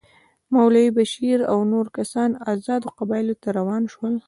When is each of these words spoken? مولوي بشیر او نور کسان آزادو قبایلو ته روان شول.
مولوي 0.53 0.89
بشیر 0.97 1.39
او 1.51 1.59
نور 1.71 1.85
کسان 1.97 2.29
آزادو 2.51 2.89
قبایلو 2.97 3.35
ته 3.41 3.49
روان 3.57 3.83
شول. 3.93 4.13